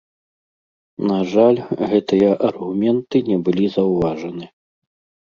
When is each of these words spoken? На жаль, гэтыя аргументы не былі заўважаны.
На 1.11 1.17
жаль, 1.33 1.59
гэтыя 1.91 2.31
аргументы 2.47 3.21
не 3.29 3.37
былі 3.49 3.65
заўважаны. 3.75 4.45